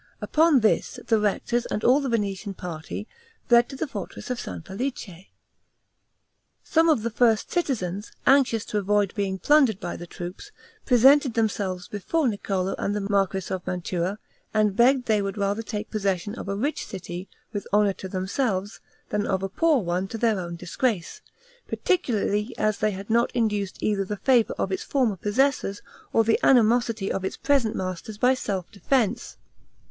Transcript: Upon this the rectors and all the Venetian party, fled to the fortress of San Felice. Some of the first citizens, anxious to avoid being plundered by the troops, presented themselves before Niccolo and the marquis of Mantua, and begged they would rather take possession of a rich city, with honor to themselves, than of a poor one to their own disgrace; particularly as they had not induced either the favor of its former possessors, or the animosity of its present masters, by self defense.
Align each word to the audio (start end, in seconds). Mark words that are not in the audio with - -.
Upon 0.19 0.61
this 0.61 0.99
the 1.05 1.19
rectors 1.19 1.67
and 1.67 1.83
all 1.83 1.99
the 2.01 2.09
Venetian 2.09 2.55
party, 2.55 3.07
fled 3.47 3.69
to 3.69 3.75
the 3.75 3.85
fortress 3.85 4.31
of 4.31 4.39
San 4.39 4.63
Felice. 4.63 5.25
Some 6.63 6.89
of 6.89 7.03
the 7.03 7.11
first 7.11 7.51
citizens, 7.51 8.11
anxious 8.25 8.65
to 8.65 8.79
avoid 8.79 9.13
being 9.13 9.37
plundered 9.37 9.79
by 9.79 9.95
the 9.95 10.07
troops, 10.07 10.51
presented 10.87 11.35
themselves 11.35 11.87
before 11.87 12.27
Niccolo 12.27 12.73
and 12.79 12.95
the 12.95 12.99
marquis 13.01 13.53
of 13.53 13.61
Mantua, 13.67 14.17
and 14.55 14.75
begged 14.75 15.05
they 15.05 15.21
would 15.21 15.37
rather 15.37 15.61
take 15.61 15.91
possession 15.91 16.33
of 16.33 16.49
a 16.49 16.55
rich 16.55 16.83
city, 16.87 17.29
with 17.53 17.67
honor 17.71 17.93
to 17.93 18.07
themselves, 18.09 18.79
than 19.09 19.27
of 19.27 19.43
a 19.43 19.49
poor 19.49 19.83
one 19.83 20.07
to 20.07 20.17
their 20.17 20.39
own 20.39 20.55
disgrace; 20.55 21.21
particularly 21.67 22.55
as 22.57 22.79
they 22.79 22.89
had 22.89 23.11
not 23.11 23.29
induced 23.35 23.83
either 23.83 24.03
the 24.03 24.17
favor 24.17 24.55
of 24.57 24.71
its 24.71 24.81
former 24.81 25.15
possessors, 25.15 25.83
or 26.11 26.23
the 26.23 26.39
animosity 26.41 27.11
of 27.11 27.23
its 27.23 27.37
present 27.37 27.75
masters, 27.75 28.17
by 28.17 28.33
self 28.33 28.71
defense. 28.71 29.37